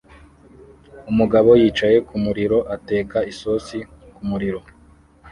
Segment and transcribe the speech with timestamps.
[1.11, 3.77] umugabo wicaye kumuriro ateka isosi
[4.15, 4.59] kumuriro